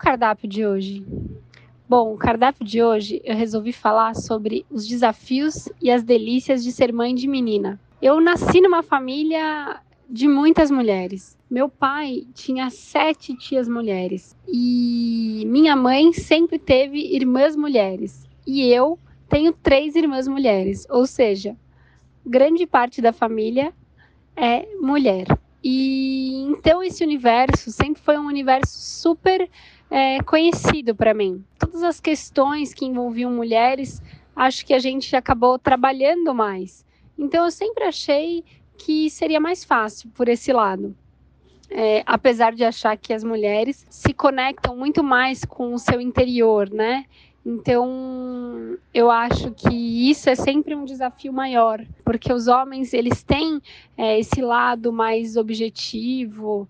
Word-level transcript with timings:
Cardápio 0.00 0.48
de 0.48 0.66
hoje? 0.66 1.04
Bom, 1.86 2.14
o 2.14 2.16
cardápio 2.16 2.64
de 2.64 2.82
hoje 2.82 3.20
eu 3.22 3.36
resolvi 3.36 3.72
falar 3.72 4.14
sobre 4.14 4.64
os 4.70 4.86
desafios 4.88 5.68
e 5.80 5.90
as 5.90 6.02
delícias 6.02 6.64
de 6.64 6.72
ser 6.72 6.92
mãe 6.92 7.14
de 7.14 7.28
menina. 7.28 7.78
Eu 8.00 8.18
nasci 8.20 8.60
numa 8.60 8.82
família 8.82 9.78
de 10.08 10.26
muitas 10.26 10.70
mulheres. 10.70 11.38
Meu 11.50 11.68
pai 11.68 12.26
tinha 12.32 12.70
sete 12.70 13.36
tias 13.36 13.68
mulheres 13.68 14.34
e 14.48 15.44
minha 15.46 15.76
mãe 15.76 16.12
sempre 16.12 16.58
teve 16.58 17.14
irmãs 17.14 17.54
mulheres 17.54 18.26
e 18.46 18.62
eu 18.62 18.98
tenho 19.28 19.52
três 19.52 19.94
irmãs 19.94 20.26
mulheres, 20.26 20.86
ou 20.88 21.06
seja, 21.06 21.56
grande 22.24 22.66
parte 22.66 23.02
da 23.02 23.12
família 23.12 23.72
é 24.34 24.66
mulher. 24.80 25.26
E 25.62 26.42
então 26.42 26.82
esse 26.82 27.04
universo 27.04 27.70
sempre 27.70 28.00
foi 28.02 28.18
um 28.18 28.26
universo 28.26 28.78
super 28.78 29.48
é, 29.90 30.22
conhecido 30.22 30.94
para 30.94 31.12
mim. 31.12 31.44
Todas 31.58 31.82
as 31.82 32.00
questões 32.00 32.72
que 32.72 32.86
envolviam 32.86 33.30
mulheres, 33.30 34.00
acho 34.34 34.64
que 34.64 34.72
a 34.72 34.78
gente 34.78 35.14
acabou 35.14 35.58
trabalhando 35.58 36.34
mais. 36.34 36.84
Então 37.18 37.44
eu 37.44 37.50
sempre 37.50 37.84
achei 37.84 38.44
que 38.78 39.10
seria 39.10 39.40
mais 39.40 39.62
fácil 39.64 40.08
por 40.14 40.28
esse 40.28 40.52
lado. 40.52 40.96
É, 41.72 42.02
apesar 42.06 42.52
de 42.52 42.64
achar 42.64 42.96
que 42.96 43.12
as 43.12 43.22
mulheres 43.22 43.86
se 43.88 44.12
conectam 44.12 44.76
muito 44.76 45.04
mais 45.04 45.44
com 45.44 45.72
o 45.72 45.78
seu 45.78 46.00
interior, 46.00 46.68
né? 46.70 47.04
Então, 47.44 48.76
eu 48.92 49.10
acho 49.10 49.50
que 49.52 50.10
isso 50.10 50.28
é 50.28 50.34
sempre 50.34 50.74
um 50.74 50.84
desafio 50.84 51.32
maior, 51.32 51.84
porque 52.04 52.32
os 52.32 52.48
homens 52.48 52.92
eles 52.92 53.22
têm 53.22 53.60
é, 53.96 54.18
esse 54.18 54.42
lado 54.42 54.92
mais 54.92 55.36
objetivo. 55.36 56.68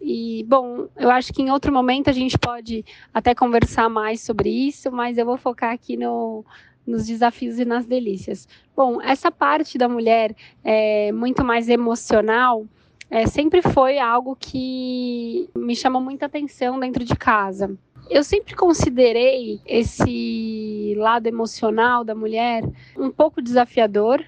E, 0.00 0.44
bom, 0.46 0.88
eu 0.96 1.10
acho 1.10 1.32
que 1.32 1.40
em 1.40 1.50
outro 1.50 1.72
momento 1.72 2.10
a 2.10 2.12
gente 2.12 2.38
pode 2.38 2.84
até 3.14 3.34
conversar 3.34 3.88
mais 3.88 4.20
sobre 4.20 4.50
isso, 4.50 4.92
mas 4.92 5.16
eu 5.16 5.24
vou 5.24 5.38
focar 5.38 5.72
aqui 5.72 5.96
no, 5.96 6.44
nos 6.86 7.06
desafios 7.06 7.58
e 7.58 7.64
nas 7.64 7.86
delícias. 7.86 8.46
Bom, 8.76 9.00
essa 9.00 9.30
parte 9.30 9.78
da 9.78 9.88
mulher 9.88 10.36
é 10.62 11.10
muito 11.12 11.42
mais 11.42 11.68
emocional 11.68 12.66
é, 13.12 13.26
sempre 13.26 13.60
foi 13.60 13.98
algo 13.98 14.34
que 14.34 15.50
me 15.54 15.76
chamou 15.76 16.00
muita 16.00 16.24
atenção 16.24 16.80
dentro 16.80 17.04
de 17.04 17.14
casa. 17.14 17.78
Eu 18.10 18.22
sempre 18.24 18.54
considerei 18.54 19.60
esse 19.64 20.94
lado 20.96 21.26
emocional 21.26 22.04
da 22.04 22.14
mulher 22.14 22.62
um 22.96 23.10
pouco 23.10 23.40
desafiador, 23.40 24.24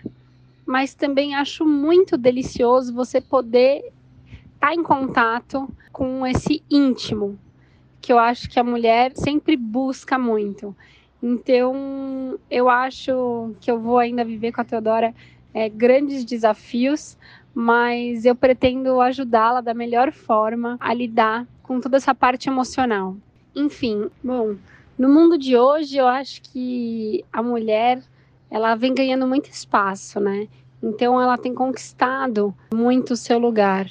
mas 0.65 0.95
também 0.95 1.35
acho 1.35 1.67
muito 1.67 2.17
delicioso 2.17 2.95
você 2.95 3.21
poder 3.21 3.93
estar 4.55 4.69
tá 4.69 4.75
em 4.75 4.83
contato 4.83 5.69
com 5.93 6.27
esse 6.27 6.63
íntimo, 6.71 7.39
que 8.01 8.13
eu 8.13 8.19
acho 8.19 8.49
que 8.49 8.59
a 8.59 8.65
mulher 8.65 9.13
sempre 9.15 9.57
busca 9.57 10.19
muito. 10.19 10.75
Então, 11.23 12.39
eu 12.51 12.69
acho 12.69 13.55
que 13.61 13.71
eu 13.71 13.79
vou 13.81 13.99
ainda 13.99 14.25
viver 14.25 14.53
com 14.53 14.61
a 14.61 14.65
Teodora 14.65 15.15
é, 15.53 15.69
grandes 15.69 16.25
desafios, 16.25 17.17
mas 17.55 18.25
eu 18.25 18.35
pretendo 18.35 19.01
ajudá-la 19.01 19.61
da 19.61 19.73
melhor 19.73 20.13
forma 20.13 20.77
a 20.81 20.93
lidar 20.93 21.47
com 21.63 21.81
toda 21.81 21.97
essa 21.97 22.15
parte 22.15 22.49
emocional. 22.49 23.17
Enfim, 23.55 24.11
bom, 24.23 24.57
no 24.99 25.09
mundo 25.09 25.39
de 25.39 25.57
hoje 25.57 25.97
eu 25.97 26.07
acho 26.07 26.43
que 26.43 27.25
a 27.33 27.43
mulher 27.43 28.03
ela 28.51 28.75
vem 28.75 28.95
ganhando 28.95 29.27
muito 29.27 29.51
espaço, 29.51 30.21
né? 30.21 30.49
Então 30.83 31.21
ela 31.21 31.39
tem 31.39 31.55
conquistado 31.55 32.55
muito 32.73 33.13
o 33.13 33.17
seu 33.17 33.39
lugar. 33.39 33.89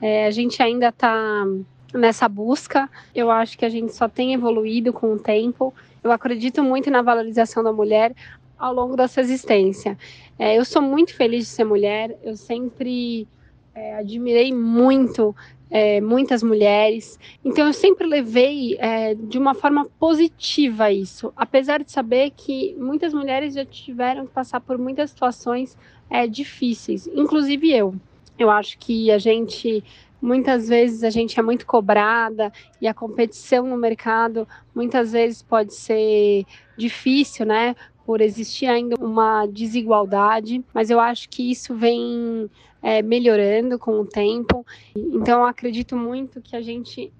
É, 0.00 0.26
a 0.26 0.30
gente 0.30 0.62
ainda 0.62 0.88
está 0.88 1.44
nessa 1.92 2.28
busca. 2.28 2.88
Eu 3.14 3.30
acho 3.30 3.58
que 3.58 3.64
a 3.64 3.68
gente 3.68 3.94
só 3.94 4.08
tem 4.08 4.32
evoluído 4.32 4.92
com 4.92 5.12
o 5.12 5.18
tempo 5.18 5.74
eu 6.02 6.10
acredito 6.10 6.62
muito 6.62 6.90
na 6.90 7.02
valorização 7.02 7.62
da 7.62 7.72
mulher 7.72 8.14
ao 8.58 8.74
longo 8.74 8.96
da 8.96 9.06
sua 9.06 9.22
existência. 9.22 9.98
É, 10.38 10.58
eu 10.58 10.64
sou 10.64 10.80
muito 10.80 11.14
feliz 11.14 11.44
de 11.44 11.50
ser 11.50 11.64
mulher, 11.64 12.18
eu 12.22 12.36
sempre 12.36 13.28
é, 13.74 13.96
admirei 13.96 14.52
muito 14.52 15.34
é, 15.70 16.00
muitas 16.00 16.42
mulheres. 16.42 17.18
Então 17.44 17.66
eu 17.66 17.72
sempre 17.72 18.06
levei 18.06 18.76
é, 18.78 19.14
de 19.14 19.38
uma 19.38 19.54
forma 19.54 19.86
positiva 19.98 20.90
isso, 20.90 21.32
apesar 21.36 21.82
de 21.82 21.90
saber 21.90 22.32
que 22.36 22.74
muitas 22.78 23.14
mulheres 23.14 23.54
já 23.54 23.64
tiveram 23.64 24.26
que 24.26 24.32
passar 24.32 24.60
por 24.60 24.76
muitas 24.76 25.10
situações 25.10 25.76
é, 26.10 26.26
difíceis, 26.26 27.06
inclusive 27.06 27.72
eu. 27.72 27.94
Eu 28.38 28.50
acho 28.50 28.78
que 28.78 29.10
a 29.10 29.18
gente 29.18 29.84
Muitas 30.22 30.68
vezes 30.68 31.02
a 31.02 31.08
gente 31.08 31.40
é 31.40 31.42
muito 31.42 31.64
cobrada 31.64 32.52
e 32.78 32.86
a 32.86 32.92
competição 32.92 33.66
no 33.66 33.76
mercado 33.76 34.46
muitas 34.74 35.12
vezes 35.12 35.40
pode 35.40 35.72
ser 35.72 36.44
difícil, 36.76 37.46
né? 37.46 37.74
Por 38.10 38.20
existir 38.20 38.66
ainda 38.66 38.96
uma 39.00 39.46
desigualdade, 39.46 40.64
mas 40.74 40.90
eu 40.90 40.98
acho 40.98 41.28
que 41.28 41.48
isso 41.48 41.76
vem 41.76 42.50
é, 42.82 43.02
melhorando 43.02 43.78
com 43.78 44.00
o 44.00 44.04
tempo. 44.04 44.66
Então, 44.96 45.42
eu 45.42 45.46
acredito 45.46 45.96
muito 45.96 46.42
que 46.42 46.56
a 46.56 46.60
gente 46.60 47.12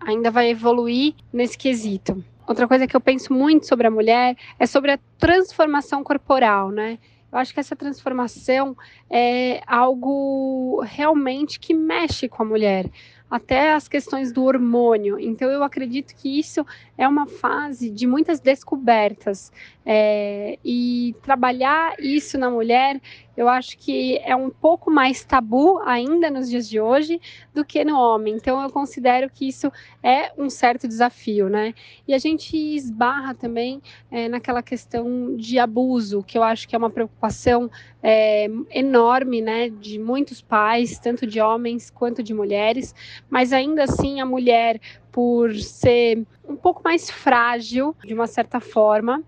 ainda 0.00 0.32
vai 0.32 0.50
evoluir 0.50 1.14
nesse 1.32 1.56
quesito. 1.56 2.24
Outra 2.44 2.66
coisa 2.66 2.88
que 2.88 2.96
eu 2.96 3.00
penso 3.00 3.32
muito 3.32 3.68
sobre 3.68 3.86
a 3.86 3.90
mulher 3.92 4.36
é 4.58 4.66
sobre 4.66 4.90
a 4.90 4.98
transformação 5.16 6.02
corporal, 6.02 6.72
né? 6.72 6.98
Eu 7.30 7.38
acho 7.38 7.54
que 7.54 7.60
essa 7.60 7.76
transformação 7.76 8.76
é 9.08 9.62
algo 9.64 10.82
realmente 10.84 11.60
que 11.60 11.72
mexe 11.72 12.28
com 12.28 12.42
a 12.42 12.46
mulher 12.46 12.90
até 13.32 13.72
as 13.72 13.88
questões 13.88 14.30
do 14.30 14.44
hormônio. 14.44 15.18
Então, 15.18 15.50
eu 15.50 15.64
acredito 15.64 16.14
que 16.14 16.38
isso 16.38 16.66
é 16.98 17.08
uma 17.08 17.26
fase 17.26 17.88
de 17.88 18.06
muitas 18.06 18.40
descobertas. 18.40 19.50
É, 19.84 20.58
e 20.62 21.16
trabalhar 21.22 21.94
isso 21.98 22.38
na 22.38 22.48
mulher, 22.48 23.00
eu 23.36 23.48
acho 23.48 23.76
que 23.78 24.18
é 24.18 24.36
um 24.36 24.50
pouco 24.50 24.90
mais 24.90 25.24
tabu 25.24 25.80
ainda 25.84 26.30
nos 26.30 26.48
dias 26.48 26.68
de 26.68 26.78
hoje 26.78 27.18
do 27.54 27.64
que 27.64 27.82
no 27.84 27.98
homem. 27.98 28.34
Então, 28.34 28.62
eu 28.62 28.70
considero 28.70 29.30
que 29.30 29.48
isso 29.48 29.72
é 30.02 30.30
um 30.36 30.50
certo 30.50 30.86
desafio, 30.86 31.48
né? 31.48 31.74
E 32.06 32.12
a 32.12 32.18
gente 32.18 32.54
esbarra 32.54 33.34
também 33.34 33.80
é, 34.10 34.28
naquela 34.28 34.62
questão 34.62 35.34
de 35.36 35.58
abuso, 35.58 36.22
que 36.22 36.36
eu 36.36 36.42
acho 36.42 36.68
que 36.68 36.76
é 36.76 36.78
uma 36.78 36.90
preocupação 36.90 37.70
é, 38.02 38.48
enorme, 38.70 39.40
né, 39.40 39.68
de 39.68 39.98
muitos 39.98 40.42
pais, 40.42 40.98
tanto 40.98 41.26
de 41.26 41.40
homens 41.40 41.88
quanto 41.88 42.22
de 42.22 42.34
mulheres, 42.34 42.94
mas 43.30 43.52
ainda 43.52 43.84
assim 43.84 44.20
a 44.20 44.26
mulher, 44.26 44.80
por 45.10 45.54
ser 45.56 46.24
um 46.48 46.56
pouco 46.56 46.82
mais 46.82 47.10
frágil, 47.10 47.94
de 48.04 48.14
uma 48.14 48.26
certa 48.26 48.60
forma, 48.60 49.22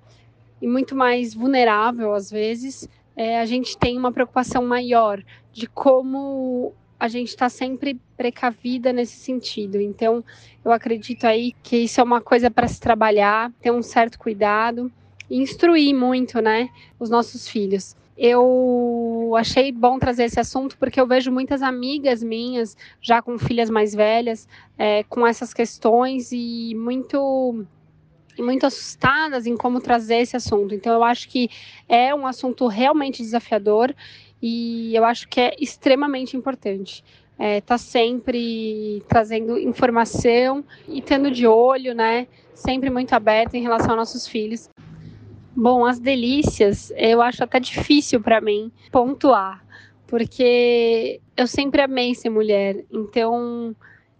e 0.60 0.66
muito 0.66 0.94
mais 0.94 1.34
vulnerável 1.34 2.14
às 2.14 2.30
vezes, 2.30 2.88
é, 3.16 3.40
a 3.40 3.46
gente 3.46 3.76
tem 3.76 3.98
uma 3.98 4.12
preocupação 4.12 4.64
maior 4.64 5.22
de 5.52 5.66
como 5.66 6.72
a 6.98 7.08
gente 7.08 7.28
está 7.28 7.48
sempre 7.48 8.00
precavida 8.16 8.92
nesse 8.92 9.16
sentido. 9.16 9.80
Então, 9.80 10.24
eu 10.64 10.72
acredito 10.72 11.24
aí 11.26 11.52
que 11.62 11.76
isso 11.76 12.00
é 12.00 12.04
uma 12.04 12.20
coisa 12.20 12.50
para 12.50 12.66
se 12.66 12.80
trabalhar, 12.80 13.52
ter 13.60 13.70
um 13.70 13.82
certo 13.82 14.18
cuidado 14.18 14.90
e 15.28 15.38
instruir 15.38 15.94
muito, 15.94 16.40
né, 16.40 16.70
os 16.98 17.10
nossos 17.10 17.48
filhos 17.48 17.96
eu 18.16 19.34
achei 19.36 19.72
bom 19.72 19.98
trazer 19.98 20.24
esse 20.24 20.38
assunto 20.38 20.78
porque 20.78 21.00
eu 21.00 21.06
vejo 21.06 21.32
muitas 21.32 21.62
amigas 21.62 22.22
minhas, 22.22 22.76
já 23.00 23.20
com 23.20 23.38
filhas 23.38 23.68
mais 23.68 23.94
velhas, 23.94 24.48
é, 24.78 25.02
com 25.04 25.26
essas 25.26 25.52
questões 25.52 26.30
e 26.32 26.74
muito 26.76 27.66
muito 28.38 28.66
assustadas 28.66 29.46
em 29.46 29.56
como 29.56 29.80
trazer 29.80 30.16
esse 30.16 30.36
assunto. 30.36 30.74
Então, 30.74 30.92
eu 30.92 31.04
acho 31.04 31.28
que 31.28 31.48
é 31.88 32.12
um 32.12 32.26
assunto 32.26 32.66
realmente 32.66 33.22
desafiador 33.22 33.94
e 34.42 34.94
eu 34.94 35.04
acho 35.04 35.28
que 35.28 35.40
é 35.40 35.54
extremamente 35.58 36.36
importante. 36.36 37.04
É, 37.38 37.60
tá 37.60 37.78
sempre 37.78 39.02
trazendo 39.08 39.58
informação 39.58 40.64
e 40.88 41.02
tendo 41.02 41.30
de 41.30 41.46
olho, 41.46 41.94
né? 41.94 42.28
Sempre 42.54 42.90
muito 42.90 43.12
aberto 43.12 43.54
em 43.54 43.62
relação 43.62 43.90
aos 43.90 43.98
nossos 43.98 44.26
filhos. 44.26 44.68
Bom, 45.56 45.84
as 45.84 46.00
delícias 46.00 46.92
eu 46.96 47.22
acho 47.22 47.44
até 47.44 47.60
difícil 47.60 48.20
para 48.20 48.40
mim 48.40 48.72
pontuar, 48.90 49.64
porque 50.06 51.20
eu 51.36 51.46
sempre 51.46 51.80
amei 51.80 52.14
ser 52.14 52.28
mulher, 52.28 52.84
então 52.90 53.74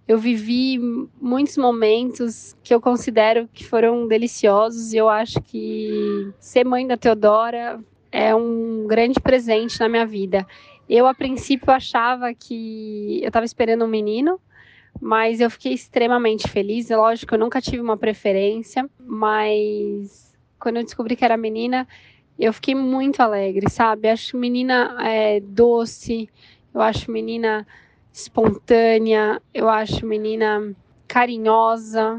eu 0.06 0.16
vivi 0.16 0.78
muitos 1.20 1.56
momentos 1.56 2.56
que 2.62 2.72
eu 2.72 2.80
considero 2.80 3.48
que 3.52 3.64
foram 3.64 4.06
deliciosos 4.06 4.92
e 4.92 4.96
eu 4.96 5.08
acho 5.08 5.40
que 5.40 6.30
ser 6.38 6.64
mãe 6.64 6.86
da 6.86 6.96
Teodora 6.96 7.82
é 8.12 8.32
um 8.32 8.86
grande 8.86 9.18
presente 9.18 9.80
na 9.80 9.88
minha 9.88 10.06
vida. 10.06 10.46
Eu, 10.88 11.06
a 11.06 11.14
princípio, 11.14 11.72
achava 11.72 12.32
que 12.32 13.18
eu 13.22 13.28
estava 13.28 13.44
esperando 13.44 13.84
um 13.84 13.88
menino, 13.88 14.38
mas 15.00 15.40
eu 15.40 15.50
fiquei 15.50 15.72
extremamente 15.72 16.48
feliz. 16.48 16.90
Lógico, 16.90 17.34
eu 17.34 17.38
nunca 17.38 17.60
tive 17.60 17.80
uma 17.80 17.96
preferência, 17.96 18.88
mas 19.00 20.23
quando 20.64 20.78
eu 20.78 20.82
descobri 20.82 21.14
que 21.14 21.24
era 21.26 21.36
menina, 21.36 21.86
eu 22.38 22.50
fiquei 22.50 22.74
muito 22.74 23.20
alegre, 23.20 23.68
sabe? 23.68 24.08
Acho 24.08 24.34
menina 24.38 24.96
é, 25.06 25.38
doce, 25.40 26.26
eu 26.72 26.80
acho 26.80 27.10
menina 27.10 27.66
espontânea, 28.10 29.42
eu 29.52 29.68
acho 29.68 30.06
menina 30.06 30.74
carinhosa. 31.06 32.18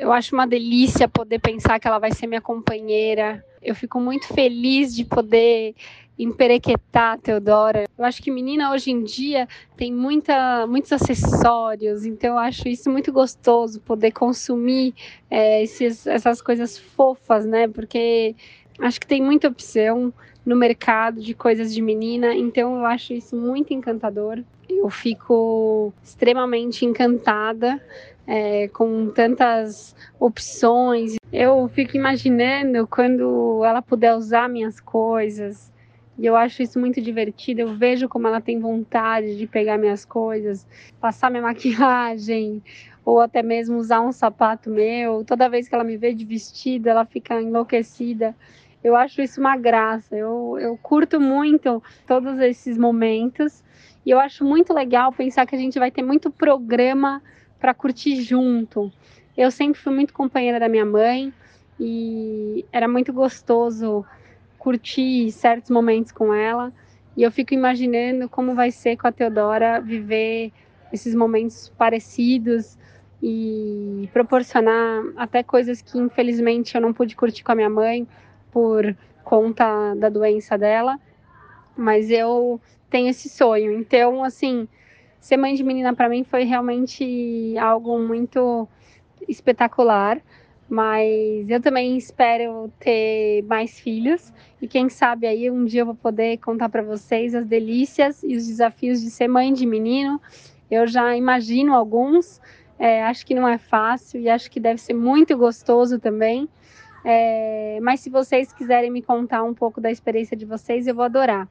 Eu 0.00 0.12
acho 0.12 0.34
uma 0.34 0.48
delícia 0.48 1.08
poder 1.08 1.38
pensar 1.38 1.78
que 1.78 1.86
ela 1.86 2.00
vai 2.00 2.12
ser 2.12 2.26
minha 2.26 2.40
companheira. 2.40 3.44
Eu 3.62 3.74
fico 3.74 4.00
muito 4.00 4.26
feliz 4.28 4.94
de 4.94 5.04
poder 5.04 5.74
emperequetar 6.18 7.18
Teodora. 7.18 7.84
Eu 7.96 8.04
acho 8.04 8.22
que 8.22 8.30
menina 8.30 8.72
hoje 8.72 8.90
em 8.90 9.02
dia 9.02 9.48
tem 9.76 9.92
muita, 9.92 10.66
muitos 10.66 10.92
acessórios, 10.92 12.04
então 12.04 12.30
eu 12.30 12.38
acho 12.38 12.68
isso 12.68 12.90
muito 12.90 13.10
gostoso, 13.12 13.80
poder 13.80 14.12
consumir 14.12 14.94
é, 15.30 15.62
esses, 15.62 16.06
essas 16.06 16.42
coisas 16.42 16.78
fofas, 16.78 17.46
né? 17.46 17.68
Porque 17.68 18.34
acho 18.78 19.00
que 19.00 19.06
tem 19.06 19.22
muita 19.22 19.48
opção 19.48 20.12
no 20.44 20.56
mercado 20.56 21.20
de 21.20 21.34
coisas 21.34 21.72
de 21.72 21.80
menina, 21.80 22.34
então 22.34 22.76
eu 22.76 22.86
acho 22.86 23.12
isso 23.12 23.36
muito 23.36 23.72
encantador. 23.72 24.42
Eu 24.68 24.88
fico 24.88 25.92
extremamente 26.02 26.84
encantada 26.84 27.80
é, 28.30 28.68
com 28.68 29.10
tantas 29.10 29.96
opções. 30.20 31.16
Eu 31.32 31.68
fico 31.74 31.96
imaginando 31.96 32.86
quando 32.86 33.64
ela 33.64 33.82
puder 33.82 34.14
usar 34.14 34.48
minhas 34.48 34.78
coisas. 34.78 35.72
E 36.16 36.26
eu 36.26 36.36
acho 36.36 36.62
isso 36.62 36.78
muito 36.78 37.00
divertido. 37.00 37.62
Eu 37.62 37.74
vejo 37.74 38.08
como 38.08 38.28
ela 38.28 38.40
tem 38.40 38.60
vontade 38.60 39.36
de 39.36 39.48
pegar 39.48 39.76
minhas 39.78 40.04
coisas, 40.04 40.64
passar 41.00 41.28
minha 41.28 41.42
maquiagem, 41.42 42.62
ou 43.04 43.18
até 43.18 43.42
mesmo 43.42 43.78
usar 43.78 44.00
um 44.00 44.12
sapato 44.12 44.70
meu. 44.70 45.24
Toda 45.24 45.48
vez 45.48 45.68
que 45.68 45.74
ela 45.74 45.82
me 45.82 45.96
vê 45.96 46.14
de 46.14 46.24
vestido, 46.24 46.88
ela 46.88 47.04
fica 47.04 47.42
enlouquecida. 47.42 48.32
Eu 48.84 48.94
acho 48.94 49.20
isso 49.20 49.40
uma 49.40 49.56
graça. 49.56 50.14
Eu, 50.16 50.56
eu 50.60 50.76
curto 50.76 51.20
muito 51.20 51.82
todos 52.06 52.38
esses 52.38 52.78
momentos. 52.78 53.64
E 54.06 54.10
eu 54.10 54.20
acho 54.20 54.44
muito 54.44 54.72
legal 54.72 55.12
pensar 55.12 55.46
que 55.46 55.56
a 55.56 55.58
gente 55.58 55.80
vai 55.80 55.90
ter 55.90 56.02
muito 56.02 56.30
programa 56.30 57.20
para 57.60 57.74
curtir 57.74 58.22
junto. 58.22 58.90
Eu 59.36 59.50
sempre 59.50 59.80
fui 59.80 59.94
muito 59.94 60.12
companheira 60.12 60.58
da 60.58 60.68
minha 60.68 60.84
mãe 60.84 61.32
e 61.78 62.64
era 62.72 62.88
muito 62.88 63.12
gostoso 63.12 64.04
curtir 64.58 65.30
certos 65.30 65.70
momentos 65.70 66.10
com 66.10 66.34
ela. 66.34 66.72
E 67.16 67.22
eu 67.22 67.30
fico 67.30 67.54
imaginando 67.54 68.28
como 68.28 68.54
vai 68.54 68.70
ser 68.70 68.96
com 68.96 69.06
a 69.06 69.12
Teodora 69.12 69.80
viver 69.80 70.52
esses 70.92 71.14
momentos 71.14 71.72
parecidos 71.76 72.78
e 73.22 74.08
proporcionar 74.12 75.04
até 75.16 75.42
coisas 75.42 75.82
que 75.82 75.98
infelizmente 75.98 76.74
eu 76.74 76.80
não 76.80 76.92
pude 76.92 77.14
curtir 77.14 77.44
com 77.44 77.52
a 77.52 77.54
minha 77.54 77.68
mãe, 77.68 78.08
por 78.50 78.96
conta 79.24 79.94
da 79.94 80.08
doença 80.08 80.58
dela, 80.58 80.98
mas 81.76 82.10
eu 82.10 82.60
tenho 82.88 83.08
esse 83.08 83.28
sonho. 83.28 83.72
Então, 83.72 84.24
assim, 84.24 84.66
ser 85.20 85.36
mãe 85.36 85.54
de 85.54 85.62
menina 85.62 85.94
para 85.94 86.08
mim 86.08 86.24
foi 86.24 86.44
realmente 86.44 87.54
algo 87.58 87.98
muito 87.98 88.66
espetacular. 89.28 90.20
Mas 90.68 91.50
eu 91.50 91.60
também 91.60 91.96
espero 91.96 92.72
ter 92.78 93.42
mais 93.42 93.80
filhos 93.80 94.32
e 94.62 94.68
quem 94.68 94.88
sabe 94.88 95.26
aí 95.26 95.50
um 95.50 95.64
dia 95.64 95.80
eu 95.80 95.86
vou 95.86 95.96
poder 95.96 96.38
contar 96.38 96.68
para 96.68 96.80
vocês 96.80 97.34
as 97.34 97.44
delícias 97.44 98.22
e 98.22 98.36
os 98.36 98.46
desafios 98.46 99.00
de 99.00 99.10
ser 99.10 99.26
mãe 99.26 99.52
de 99.52 99.66
menino. 99.66 100.20
Eu 100.70 100.86
já 100.86 101.16
imagino 101.16 101.74
alguns, 101.74 102.40
é, 102.78 103.02
acho 103.02 103.26
que 103.26 103.34
não 103.34 103.48
é 103.48 103.58
fácil 103.58 104.20
e 104.20 104.28
acho 104.28 104.48
que 104.48 104.60
deve 104.60 104.80
ser 104.80 104.94
muito 104.94 105.36
gostoso 105.36 105.98
também. 105.98 106.48
É, 107.04 107.80
mas 107.82 107.98
se 107.98 108.08
vocês 108.08 108.52
quiserem 108.52 108.92
me 108.92 109.02
contar 109.02 109.42
um 109.42 109.52
pouco 109.52 109.80
da 109.80 109.90
experiência 109.90 110.36
de 110.36 110.44
vocês, 110.44 110.86
eu 110.86 110.94
vou 110.94 111.04
adorar. 111.04 111.48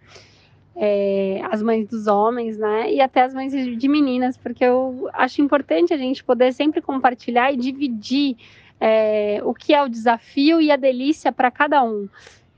É, 0.82 1.42
as 1.52 1.62
mães 1.62 1.86
dos 1.88 2.08
homens, 2.08 2.58
né? 2.58 2.90
E 2.94 3.02
até 3.02 3.24
as 3.24 3.34
mães 3.34 3.52
de 3.52 3.88
meninas, 3.90 4.38
porque 4.38 4.64
eu 4.64 5.10
acho 5.12 5.42
importante 5.42 5.94
a 5.94 5.98
gente 5.98 6.24
poder 6.24 6.54
sempre 6.54 6.82
compartilhar 6.82 7.52
e 7.52 7.58
dividir 7.58 8.38
é, 8.80 9.42
o 9.44 9.54
que 9.54 9.74
é 9.74 9.84
o 9.84 9.90
desafio 9.90 10.62
e 10.62 10.72
a 10.72 10.78
delícia 10.78 11.32
para 11.32 11.52
cada 11.52 11.84
um, 11.84 12.08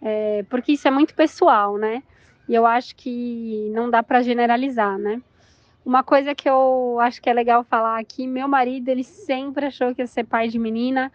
é, 0.01 0.45
porque 0.49 0.73
isso 0.73 0.87
é 0.87 0.91
muito 0.91 1.15
pessoal, 1.15 1.77
né? 1.77 2.03
E 2.47 2.53
eu 2.53 2.65
acho 2.65 2.95
que 2.95 3.71
não 3.73 3.89
dá 3.89 4.03
para 4.03 4.21
generalizar, 4.21 4.97
né? 4.97 5.21
Uma 5.83 6.03
coisa 6.03 6.35
que 6.35 6.47
eu 6.47 6.99
acho 6.99 7.19
que 7.21 7.29
é 7.29 7.33
legal 7.33 7.63
falar 7.63 7.99
aqui, 7.99 8.27
meu 8.27 8.47
marido, 8.47 8.89
ele 8.89 9.03
sempre 9.03 9.65
achou 9.65 9.95
que 9.95 10.01
ia 10.01 10.07
ser 10.07 10.25
pai 10.25 10.47
de 10.47 10.59
menina, 10.59 11.11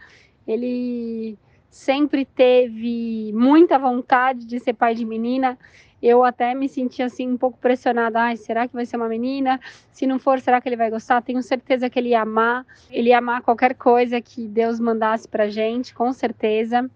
ele 0.47 1.39
sempre 1.71 2.25
teve 2.25 3.33
muita 3.35 3.79
vontade 3.79 4.47
de 4.47 4.59
ser 4.59 4.73
pai 4.73 4.95
de 4.95 5.05
menina. 5.05 5.59
Eu 6.03 6.25
até 6.25 6.55
me 6.55 6.69
senti 6.69 7.03
assim 7.03 7.29
um 7.29 7.37
pouco 7.37 7.59
pressionada. 7.59 8.21
Ai, 8.21 8.37
será 8.37 8.69
que 8.69 8.75
vai 8.75 8.85
ser 8.85 8.97
uma 8.97 9.09
menina? 9.09 9.59
Se 9.91 10.07
não 10.07 10.19
for, 10.19 10.41
será 10.41 10.61
que 10.61 10.69
ele 10.69 10.77
vai 10.77 10.91
gostar? 10.91 11.23
Tenho 11.23 11.43
certeza 11.43 11.89
que 11.89 11.99
ele 11.99 12.11
ia 12.11 12.23
amar. 12.23 12.67
Ele 12.91 13.09
ia 13.09 13.19
amar 13.19 13.43
qualquer 13.43 13.75
coisa 13.75 14.21
que 14.21 14.47
Deus 14.47 14.79
mandasse 14.79 15.27
pra 15.27 15.49
gente, 15.49 15.95
com 15.95 16.13
certeza. 16.13 16.89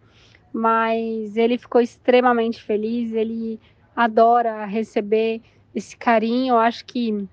Mas 0.52 1.36
ele 1.36 1.56
ficou 1.56 1.80
extremamente 1.80 2.62
feliz. 2.62 3.12
Ele 3.12 3.58
adora 3.96 4.64
receber 4.66 5.40
esse 5.74 5.96
carinho. 5.96 6.54
Eu 6.54 6.58
acho 6.58 6.84
que 6.84 7.26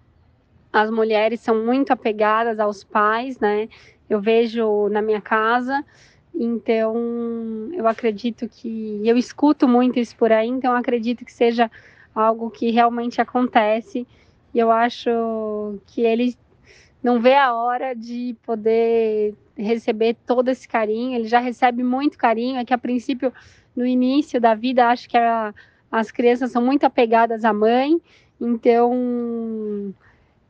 as 0.72 0.90
mulheres 0.90 1.42
são 1.42 1.66
muito 1.66 1.92
apegadas 1.92 2.60
aos 2.60 2.84
pais, 2.84 3.40
né? 3.40 3.68
Eu 4.10 4.22
vejo 4.22 4.88
na 4.90 5.02
minha 5.02 5.22
casa 5.22 5.84
então, 6.40 6.96
eu 7.74 7.88
acredito 7.88 8.48
que. 8.48 9.02
Eu 9.04 9.18
escuto 9.18 9.68
muito 9.68 9.98
isso 9.98 10.16
por 10.16 10.32
aí, 10.32 10.48
então 10.48 10.76
acredito 10.76 11.26
que 11.26 11.34
seja 11.34 11.70
algo 12.14 12.52
que 12.52 12.70
realmente 12.70 13.20
acontece. 13.20 14.06
E 14.54 14.60
eu 14.60 14.72
acho 14.72 15.10
que 15.88 16.02
ele 16.02 16.36
não 17.02 17.20
vê 17.20 17.34
a 17.36 17.54
hora 17.54 17.96
de 17.96 18.36
poder 18.46 19.34
receber 19.56 20.16
todo 20.28 20.50
esse 20.50 20.68
carinho. 20.68 21.16
Ele 21.16 21.28
já 21.28 21.40
recebe 21.40 21.82
muito 21.84 22.18
carinho. 22.18 22.60
É 22.60 22.66
que, 22.66 22.74
a 22.74 22.78
princípio, 22.78 23.34
no 23.76 23.86
início 23.86 24.40
da 24.40 24.54
vida, 24.54 24.90
acho 24.90 25.10
que 25.10 25.18
a, 25.18 25.54
as 25.92 26.12
crianças 26.12 26.52
são 26.52 26.62
muito 26.62 26.84
apegadas 26.84 27.44
à 27.44 27.54
mãe, 27.54 28.00
então 28.40 29.94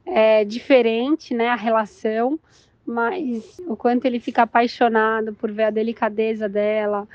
é 0.06 0.44
diferente 0.44 1.34
né, 1.34 1.48
a 1.50 1.56
relação 1.56 2.39
mas 2.88 3.60
o 3.67 3.75
quanto 3.75 4.06
ele 4.06 4.20
fica 4.20 4.44
apaixonado 4.44 5.34
por 5.34 5.51
ver 5.51 5.65
a 5.65 5.70
delicadeza 5.70 6.48
dela, 6.48 7.06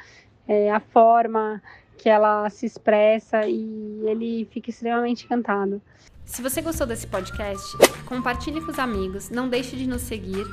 é, 0.46 0.70
a 0.70 0.78
forma 0.78 1.62
que 1.96 2.10
ela 2.10 2.50
se 2.50 2.66
expressa 2.66 3.46
e 3.46 4.02
ele 4.04 4.46
fica 4.50 4.68
extremamente 4.68 5.24
encantado. 5.24 5.80
Se 6.26 6.42
você 6.42 6.60
gostou 6.60 6.86
desse 6.86 7.06
podcast, 7.06 7.76
compartilhe 8.06 8.60
com 8.60 8.70
os 8.70 8.78
amigos, 8.78 9.30
não 9.30 9.48
deixe 9.48 9.74
de 9.76 9.86
nos 9.86 10.02
seguir 10.02 10.44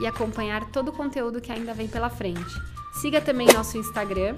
e 0.00 0.06
acompanhar 0.06 0.70
todo 0.72 0.88
o 0.88 0.92
conteúdo 0.92 1.40
que 1.40 1.52
ainda 1.52 1.72
vem 1.72 1.86
pela 1.86 2.10
frente. 2.10 2.54
Siga 3.00 3.20
também 3.20 3.46
nosso 3.52 3.78
Instagram 3.78 4.36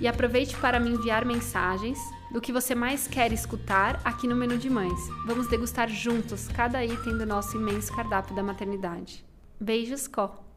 e 0.00 0.06
aproveite 0.06 0.56
para 0.56 0.78
me 0.78 0.90
enviar 0.90 1.24
mensagens 1.24 1.98
do 2.30 2.40
que 2.40 2.52
você 2.52 2.74
mais 2.74 3.06
quer 3.06 3.32
escutar 3.32 4.00
aqui 4.04 4.26
no 4.26 4.34
Menu 4.34 4.58
de 4.58 4.68
Mães. 4.68 4.98
Vamos 5.26 5.48
degustar 5.48 5.88
juntos 5.88 6.48
cada 6.48 6.84
item 6.84 7.16
do 7.16 7.26
nosso 7.26 7.56
imenso 7.56 7.94
cardápio 7.94 8.34
da 8.34 8.42
maternidade. 8.42 9.31
Beijos, 9.62 10.08
Có! 10.08 10.51